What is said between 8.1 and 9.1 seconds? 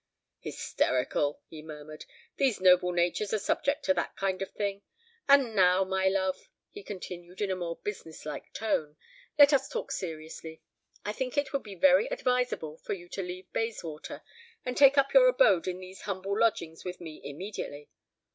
like tone,